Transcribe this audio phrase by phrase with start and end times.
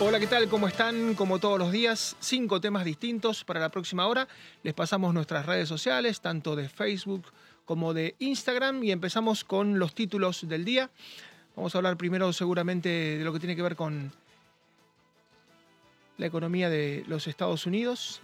[0.00, 0.48] Hola, ¿qué tal?
[0.48, 1.16] ¿Cómo están?
[1.16, 4.28] Como todos los días, cinco temas distintos para la próxima hora.
[4.62, 7.24] Les pasamos nuestras redes sociales, tanto de Facebook
[7.64, 10.88] como de Instagram, y empezamos con los títulos del día.
[11.56, 14.12] Vamos a hablar primero seguramente de lo que tiene que ver con
[16.16, 18.20] la economía de los Estados Unidos.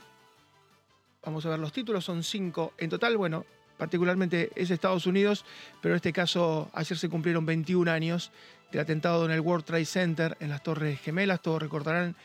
[1.24, 3.16] Vamos a ver los títulos, son cinco en total.
[3.16, 3.46] Bueno,
[3.76, 5.44] particularmente es Estados Unidos,
[5.80, 8.30] pero en este caso ayer se cumplieron 21 años
[8.70, 11.42] del atentado en el World Trade Center en las Torres Gemelas.
[11.42, 12.16] Todos recordarán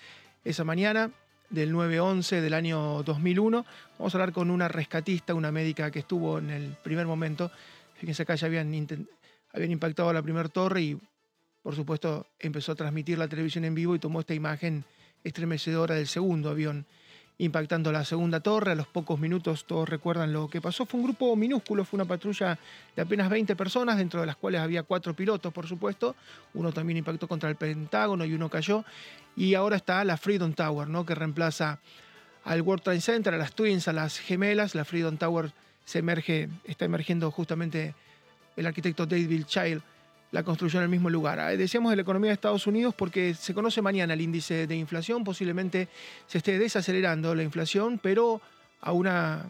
[0.44, 1.12] esa mañana
[1.50, 3.66] del 9-11 del año 2001.
[3.98, 7.52] Vamos a hablar con una rescatista, una médica que estuvo en el primer momento.
[7.96, 11.02] Fíjense acá ya habían, impactado la primera torre y
[11.62, 14.86] por supuesto empezó a transmitir la televisión en vivo y tomó esta imagen
[15.24, 16.86] estremecedora del segundo avión
[17.40, 18.74] impactando la segunda torre.
[18.74, 20.86] A los pocos minutos todos recuerdan lo que pasó.
[20.86, 22.60] Fue un grupo minúsculo, fue una patrulla
[22.96, 26.16] de apenas 20 personas, dentro de las cuales había cuatro pilotos, por supuesto.
[26.54, 28.86] Uno también impactó contra el Pentágono y uno cayó.
[29.36, 31.06] Y ahora está la Freedom Tower, ¿no?
[31.06, 31.80] que reemplaza
[32.44, 34.76] al World Trade Center, a las Twins, a las gemelas.
[34.76, 35.52] La Freedom Tower
[35.86, 37.96] se emerge, está emergiendo justamente
[38.58, 39.82] el arquitecto David Child
[40.32, 41.40] la construcción en el mismo lugar.
[41.40, 44.76] Ah, decíamos de la economía de Estados Unidos porque se conoce mañana el índice de
[44.76, 45.88] inflación, posiblemente
[46.28, 48.42] se esté desacelerando la inflación, pero
[48.82, 49.46] a una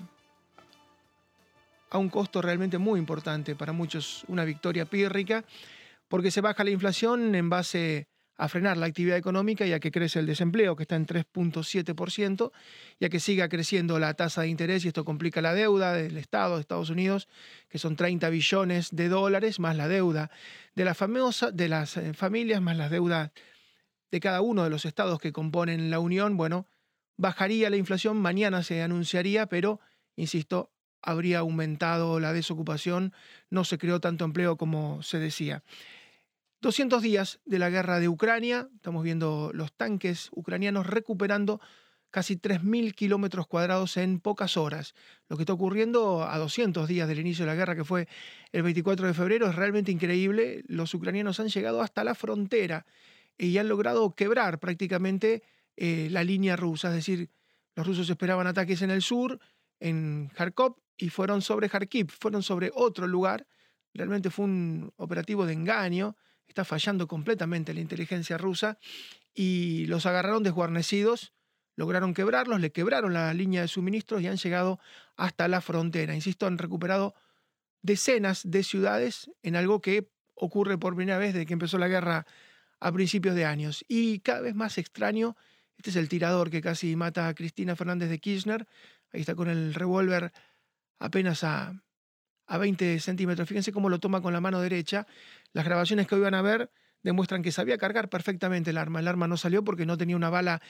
[1.92, 5.44] a un costo realmente muy importante para muchos, una victoria pírrica,
[6.08, 8.08] porque se baja la inflación en base
[8.40, 12.52] a frenar la actividad económica ya que crece el desempleo, que está en 3.7%,
[12.98, 16.56] ya que siga creciendo la tasa de interés y esto complica la deuda del Estado
[16.56, 17.28] de Estados Unidos,
[17.68, 20.32] que son 30 billones de dólares, más la deuda
[20.74, 20.96] de, la
[21.52, 23.32] de las eh, familias, más las deudas
[24.10, 26.38] de cada uno de los estados que componen la Unión.
[26.38, 26.66] Bueno,
[27.18, 29.82] bajaría la inflación, mañana se anunciaría, pero,
[30.16, 33.14] insisto, habría aumentado la desocupación,
[33.50, 35.62] no se creó tanto empleo como se decía.
[36.62, 41.62] 200 días de la guerra de Ucrania, estamos viendo los tanques ucranianos recuperando
[42.12, 44.94] casi 3.000 kilómetros cuadrados en pocas horas.
[45.30, 48.10] Lo que está ocurriendo a 200 días del inicio de la guerra, que fue
[48.52, 50.64] el 24 de febrero, es realmente increíble.
[50.68, 52.86] Los ucranianos han llegado hasta la frontera
[53.38, 55.44] y han logrado quebrar prácticamente
[55.78, 56.90] eh, la línea rusa.
[56.90, 57.30] Es decir,
[57.76, 59.40] los rusos esperaban ataques en el sur,
[59.80, 63.48] en Kharkov, y fueron sobre Kharkiv, fueron sobre otro lugar.
[63.94, 66.18] Realmente fue un operativo de engaño
[66.50, 68.78] está fallando completamente la inteligencia rusa
[69.34, 71.34] y los agarraron desguarnecidos,
[71.76, 74.80] lograron quebrarlos, le quebraron la línea de suministros y han llegado
[75.16, 76.14] hasta la frontera.
[76.14, 77.16] Insisto, han recuperado
[77.82, 82.26] decenas de ciudades en algo que ocurre por primera vez desde que empezó la guerra
[82.80, 83.86] a principios de años.
[83.88, 85.38] Y cada vez más extraño,
[85.78, 88.68] este es el tirador que casi mata a Cristina Fernández de Kirchner,
[89.14, 90.32] ahí está con el revólver
[91.00, 91.82] apenas a
[92.50, 93.48] a 20 centímetros.
[93.48, 95.08] Fíjense cómo lo toma con la mano derecha.
[95.54, 96.72] Las grabaciones que hoy van a ver
[97.04, 99.00] demuestran que sabía cargar perfectamente el arma.
[99.00, 100.62] El arma no salió porque no tenía una bala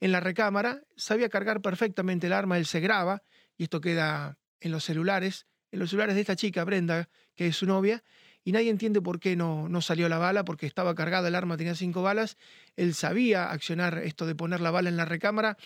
[0.00, 0.82] en la recámara.
[0.96, 3.22] Sabía cargar perfectamente el arma, él se graba
[3.56, 7.56] y esto queda en los celulares, en los celulares de esta chica, Brenda, que es
[7.56, 8.02] su novia,
[8.44, 11.56] y nadie entiende por qué no, no salió la bala, porque estaba cargada el arma,
[11.56, 12.36] tenía cinco balas,
[12.76, 15.56] él sabía accionar esto de poner la bala en la recámara,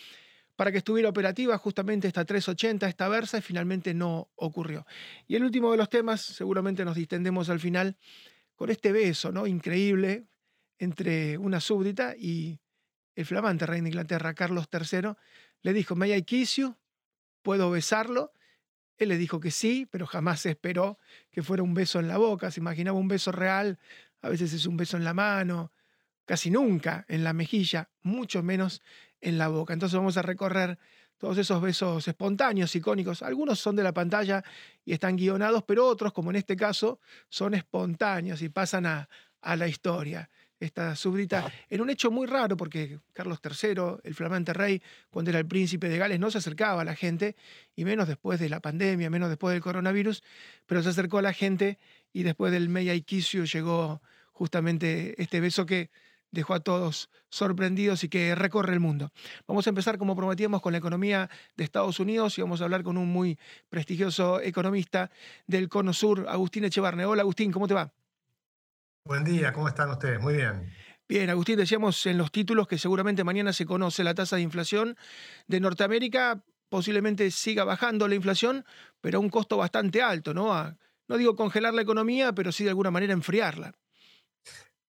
[0.58, 4.88] para que estuviera operativa justamente esta 380, esta Versa, y finalmente no ocurrió.
[5.28, 7.96] Y el último de los temas, seguramente nos distendemos al final,
[8.56, 9.47] con este beso ¿no?
[9.47, 10.26] increíble
[10.80, 12.58] entre una súbdita y
[13.14, 15.12] el flamante rey de Inglaterra, Carlos III,
[15.62, 16.60] le dijo, ¿may I kiss?
[17.42, 18.32] ¿Puedo besarlo?
[18.97, 20.98] Él le dijo que sí, pero jamás esperó
[21.30, 22.50] que fuera un beso en la boca.
[22.50, 23.78] Se imaginaba un beso real,
[24.22, 25.70] a veces es un beso en la mano,
[26.24, 28.82] casi nunca en la mejilla, mucho menos
[29.20, 29.72] en la boca.
[29.72, 30.78] Entonces vamos a recorrer
[31.18, 33.22] todos esos besos espontáneos, icónicos.
[33.22, 34.42] Algunos son de la pantalla
[34.84, 39.08] y están guionados, pero otros, como en este caso, son espontáneos y pasan a,
[39.40, 40.30] a la historia.
[40.60, 45.38] Esta súbdita, en un hecho muy raro, porque Carlos III, el flamante rey, cuando era
[45.38, 47.36] el príncipe de Gales, no se acercaba a la gente,
[47.76, 50.24] y menos después de la pandemia, menos después del coronavirus,
[50.66, 51.78] pero se acercó a la gente
[52.12, 55.91] y después del May llegó justamente este beso que
[56.30, 59.10] dejó a todos sorprendidos y que recorre el mundo.
[59.47, 62.83] Vamos a empezar, como prometíamos, con la economía de Estados Unidos y vamos a hablar
[62.83, 63.39] con un muy
[63.69, 65.10] prestigioso economista
[65.47, 67.04] del Cono Sur, Agustín Echevarne.
[67.04, 67.92] Hola Agustín, ¿cómo te va?
[69.04, 70.21] Buen día, ¿cómo están ustedes?
[70.21, 70.72] Muy bien.
[71.09, 74.97] Bien, Agustín, decíamos en los títulos que seguramente mañana se conoce la tasa de inflación
[75.47, 78.66] de Norteamérica, posiblemente siga bajando la inflación,
[79.01, 80.77] pero a un costo bastante alto, ¿no?
[81.09, 83.72] no digo congelar la economía, pero sí de alguna manera enfriarla.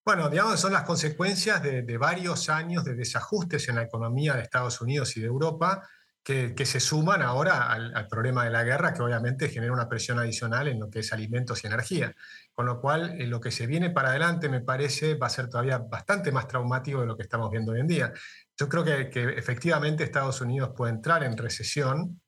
[0.10, 4.82] Bueno, digamos, son las consecuencias de, varios años de desajustes en la economía de Estados
[4.82, 5.88] Unidos y de Europa,
[6.24, 10.68] que, se suman ahora al, problema de la guerra, que obviamente genera una presión adicional
[10.68, 12.16] en lo que es alimentos y energía.
[12.56, 15.48] Con lo cual, eh, lo que se viene para adelante, me parece, va a ser
[15.48, 18.12] todavía bastante más traumático de lo que estamos viendo hoy en día.
[18.58, 22.20] Yo creo que, que efectivamente Estados Unidos puede entrar en recesión,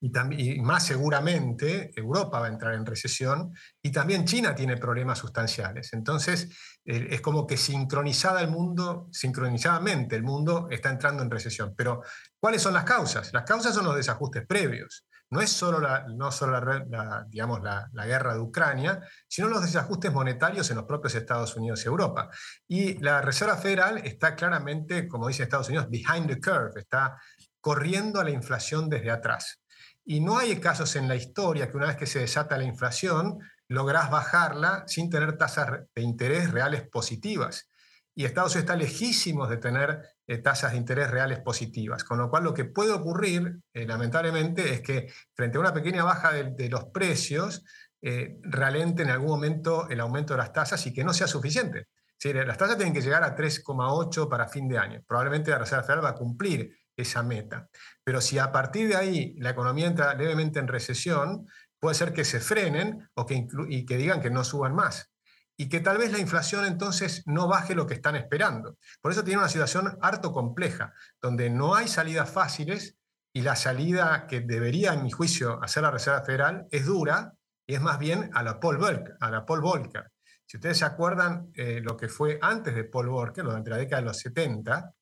[0.00, 5.18] y, también, más seguramente Europa va a entrar en recesión y también China tiene problemas
[5.18, 5.92] sustanciales.
[5.92, 6.50] Entonces,
[6.84, 11.74] eh, es como que sincronizada el mundo, sincronizadamente el mundo está entrando en recesión.
[11.76, 12.02] Pero,
[12.38, 13.32] ¿cuáles son las causas?
[13.32, 15.06] Las causas son los desajustes previos.
[15.30, 20.12] No es solo, la, no solo la, la, la, guerra de Ucrania, sino los desajustes
[20.12, 22.30] monetarios en los propios Estados Unidos y Europa.
[22.68, 27.18] Y la Reserva Federal está claramente, como dice Estados Unidos, behind the curve, está
[27.64, 29.62] corriendo a la inflación desde atrás.
[30.04, 33.38] Y no hay casos en la historia que una vez que se desata la inflación,
[33.68, 37.70] lográs bajarla sin tener tasas de interés reales positivas.
[38.14, 42.04] Y Estados Unidos está lejísimos de tener eh, tasas de interés reales positivas.
[42.04, 46.04] Con lo cual lo que puede ocurrir, eh, lamentablemente, es que frente a una pequeña
[46.04, 47.64] baja de, los precios,
[48.02, 51.86] eh, ralente en algún momento el aumento de las tasas y que no sea suficiente.
[52.22, 55.02] las tasas tienen que llegar a 3,8 para fin de año.
[55.06, 57.68] Probablemente la Reserva Federal va a cumplir esa meta.
[58.02, 61.46] Pero si a partir de ahí la economía entra levemente en recesión,
[61.78, 65.10] puede ser que se frenen o que y que digan que no suban más.
[65.56, 68.76] Y que tal vez la inflación entonces no baje lo que están esperando.
[69.00, 70.92] Por eso tiene una situación harto compleja,
[71.22, 72.96] donde no hay salidas fáciles
[73.32, 77.34] y la salida que debería, en mi juicio, hacer la Reserva Federal es dura
[77.66, 80.10] y es más bien a la Paul Volcker.
[80.46, 84.02] Si ustedes se acuerdan eh, lo que fue antes de Paul Volcker, durante la década
[84.02, 84.92] de los 70,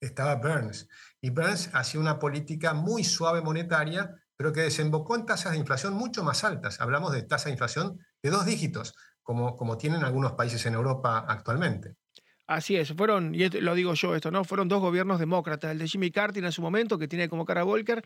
[0.00, 0.88] estaba Burns.
[1.20, 5.94] Y Burns hacía una política muy suave monetaria, pero que desembocó en tasas de inflación
[5.94, 6.80] mucho más altas.
[6.80, 11.24] Hablamos de tasas de inflación de dos dígitos, como, como tienen algunos países en Europa
[11.28, 11.96] actualmente.
[12.46, 14.44] Así es, fueron, y lo digo yo esto, ¿no?
[14.44, 17.62] Fueron dos gobiernos demócratas, el de Jimmy Carter en su momento, que tiene como cara
[17.62, 18.04] a Volcker,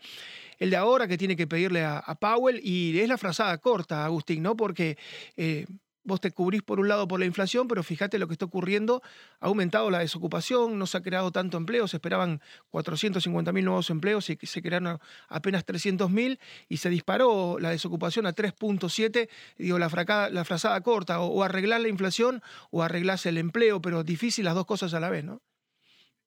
[0.57, 4.41] el de ahora, que tiene que pedirle a, Powell, y es la frazada corta, Agustín,
[4.41, 4.55] ¿no?
[4.55, 4.97] Porque
[5.37, 5.67] eh,
[6.03, 9.01] vos te cubrís por un lado por la inflación, pero fíjate lo que está ocurriendo,
[9.39, 14.29] ha aumentado la desocupación, no se ha creado tanto empleo, se esperaban 450.000 nuevos empleos
[14.29, 16.39] y se crearon apenas 300.000
[16.69, 21.87] y se disparó la desocupación a 3.7, digo, la, la frazada corta, o, arreglar la
[21.87, 25.41] inflación o arreglarse el empleo, pero difícil las dos cosas a la vez, ¿no?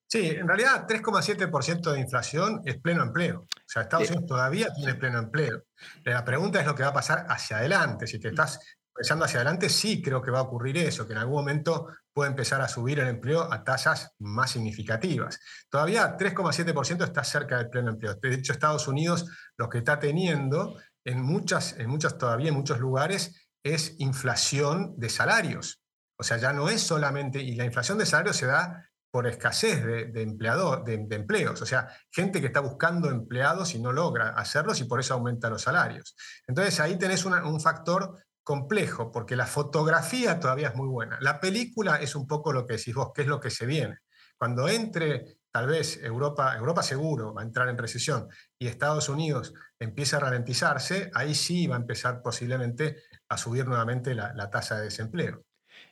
[0.07, 3.41] Sí, en realidad 3,7% de inflación es pleno empleo.
[3.41, 5.65] O sea, Estados Unidos todavía tiene pleno empleo.
[6.05, 8.07] La pregunta es lo que va a pasar hacia adelante.
[8.07, 8.61] Si te estás
[8.95, 12.31] pensando hacia adelante, sí creo que va a ocurrir eso, que en algún momento puede
[12.31, 15.41] empezar a subir el empleo a tasas más significativas.
[15.69, 18.15] Todavía 3,7% está cerca del pleno empleo.
[18.15, 19.27] De hecho, Estados Unidos
[19.57, 25.09] lo que está teniendo en muchas, en muchas todavía en muchos lugares es inflación de
[25.09, 25.83] salarios.
[26.17, 29.85] O sea, ya no es solamente, y la inflación de salarios se da por escasez
[29.85, 34.81] de, de, de, empleos, o sea, gente que está buscando empleados y no logra hacerlos
[34.81, 36.17] y por eso aumenta los salarios.
[36.49, 41.19] Entonces ahí tenés un factor complejo, porque la fotografía todavía es muy buena.
[41.21, 43.99] La película es un poco lo que decís vos, qué es lo que se viene.
[44.37, 49.55] Cuando entre, tal vez Europa, Europa seguro va a entrar en recesión y Estados Unidos
[49.79, 54.85] empieza a ralentizarse, ahí sí va a empezar posiblemente a subir nuevamente la tasa de
[54.85, 55.45] desempleo.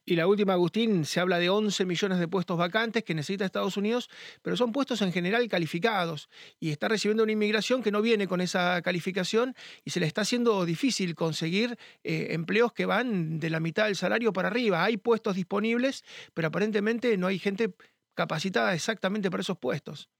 [0.04, 3.76] Y la última, Agustín, se habla de 11 millones de puestos vacantes que necesita Estados
[3.76, 4.10] Unidos,
[4.42, 6.28] pero son puestos en general calificados
[6.58, 9.54] y está recibiendo una inmigración que no viene con esa calificación
[9.84, 13.96] y se le está haciendo difícil conseguir eh, empleos que van de la mitad del
[13.96, 14.82] salario para arriba.
[14.82, 16.02] Hay puestos disponibles,
[16.34, 17.72] pero aparentemente no hay gente
[18.14, 20.10] capacitada exactamente para esos puestos.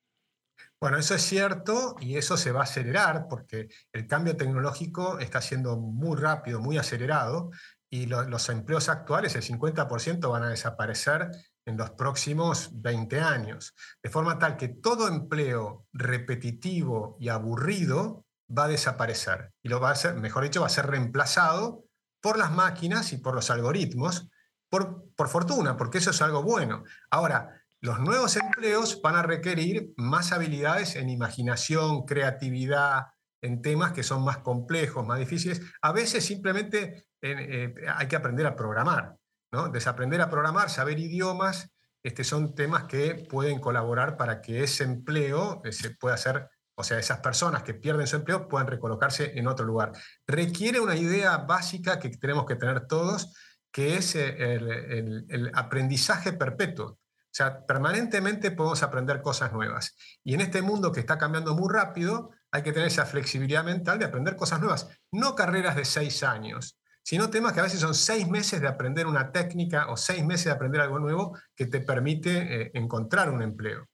[0.80, 5.40] Bueno, eso es cierto y eso se va a acelerar porque el cambio tecnológico está
[5.40, 7.50] siendo muy rápido, muy acelerado
[7.92, 11.30] y los empleos actuales, el 50% van a desaparecer
[11.66, 18.64] en los próximos 20 años, de forma tal que todo empleo repetitivo y aburrido va
[18.64, 21.84] a desaparecer y lo va a ser, mejor dicho, va a ser reemplazado
[22.22, 24.26] por las máquinas y por los algoritmos,
[24.70, 26.84] por, por fortuna, porque eso es algo bueno.
[27.10, 33.08] Ahora, los nuevos empleos van a requerir más habilidades en imaginación, creatividad,
[33.42, 35.60] en temas que son más complejos, más difíciles.
[35.82, 39.16] A veces simplemente eh, hay que aprender a programar,
[39.52, 39.68] ¿no?
[39.68, 41.70] Desaprender a programar, saber idiomas,
[42.02, 46.98] este, son temas que pueden colaborar para que ese empleo se pueda hacer, o sea,
[46.98, 49.92] esas personas que pierden su empleo puedan recolocarse en otro lugar.
[50.26, 53.34] Requiere una idea básica que tenemos que tener todos,
[53.72, 56.86] que es eh, el, el aprendizaje perpetuo.
[56.86, 59.96] O sea, permanentemente podemos aprender cosas nuevas.
[60.22, 63.98] Y en este mundo que está cambiando muy rápido, hay que tener esa flexibilidad mental
[63.98, 64.88] de aprender cosas nuevas.
[65.10, 69.06] No carreras de seis años, sino temas que a veces son seis meses de aprender
[69.06, 73.42] una técnica o seis meses de aprender algo nuevo que te permite eh, encontrar un
[73.42, 73.88] empleo.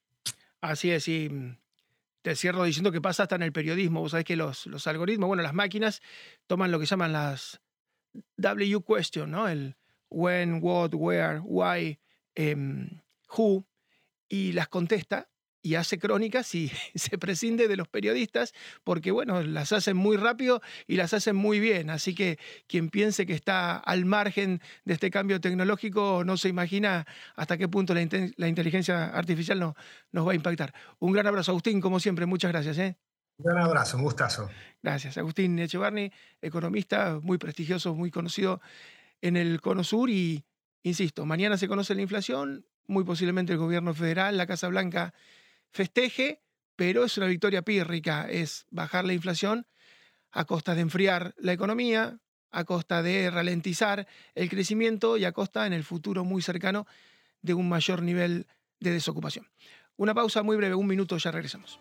[0.60, 1.56] Así es, y mm,
[2.22, 4.00] te cierro diciendo que pasa hasta en el periodismo.
[4.00, 6.02] Vos sabés que los, los algoritmos, bueno, las máquinas
[6.48, 7.60] toman lo que llaman las
[8.36, 9.46] W question, ¿no?
[9.48, 9.76] El
[10.10, 12.00] when, what, where, why,
[12.34, 13.02] em,
[13.36, 13.64] who,
[14.28, 15.28] y las contesta
[15.68, 20.62] y hace crónicas y se prescinde de los periodistas porque, bueno, las hacen muy rápido
[20.86, 21.90] y las hacen muy bien.
[21.90, 27.06] Así que quien piense que está al margen de este cambio tecnológico no se imagina
[27.36, 29.76] hasta qué punto la, inteligencia artificial no,
[30.10, 30.72] nos va a impactar.
[31.00, 32.24] Un gran abrazo, Agustín, como siempre.
[32.24, 32.78] Muchas gracias.
[32.78, 32.96] ¿eh?
[33.36, 34.48] Un gran abrazo, un gustazo.
[34.82, 35.18] Gracias.
[35.18, 36.10] Agustín Echevarni,
[36.40, 38.62] economista muy prestigioso, muy conocido
[39.20, 40.46] en el Cono Sur y,
[40.82, 45.12] insisto, mañana se conoce la inflación, muy posiblemente el gobierno federal, la Casa Blanca
[45.70, 46.42] festeje,
[46.76, 49.66] pero es una victoria pírrica, es bajar la inflación
[50.30, 52.20] a costa de enfriar la economía,
[52.50, 56.86] a costa de ralentizar el crecimiento y a costa en el futuro muy cercano
[57.42, 58.46] de un mayor nivel
[58.80, 59.48] de desocupación.
[59.96, 61.80] Una pausa muy breve, un minuto, ya regresamos.